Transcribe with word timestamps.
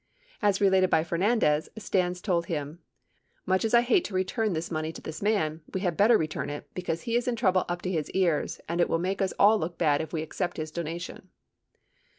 92 0.41 0.47
As 0.47 0.61
related 0.61 0.89
by 0.89 1.03
Fernandez, 1.03 1.69
Stans 1.77 2.21
told 2.23 2.47
him, 2.47 2.79
"Much 3.45 3.63
as 3.63 3.75
I 3.75 3.81
hate 3.81 4.03
to 4.05 4.15
return 4.15 4.53
this 4.53 4.71
money 4.71 4.91
to 4.91 4.99
this 4.99 5.21
man, 5.21 5.61
we 5.75 5.81
had 5.81 5.95
better 5.95 6.17
return 6.17 6.49
it 6.49 6.67
because 6.73 7.03
he 7.03 7.15
is 7.15 7.27
in 7.27 7.35
trouble 7.35 7.65
up 7.69 7.83
to 7.83 7.89
the 7.91 8.09
ears 8.17 8.59
and 8.67 8.81
it 8.81 8.89
will 8.89 8.97
make 8.97 9.21
us 9.21 9.31
all 9.37 9.59
look 9.59 9.77
bad 9.77 10.01
if 10.01 10.11
we 10.11 10.23
accept 10.23 10.57
his 10.57 10.71
donation." 10.71 11.29